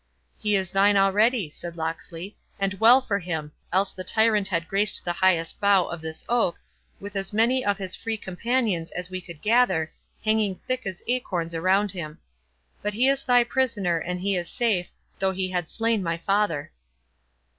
[0.39, 3.51] "He is thine already," said Locksley, "and well for him!
[3.71, 6.59] else the tyrant had graced the highest bough of this oak,
[6.99, 9.93] with as many of his Free Companions as we could gather,
[10.25, 15.33] hanging thick as acorns around him.—But he is thy prisoner, and he is safe, though
[15.33, 16.71] he had slain my father."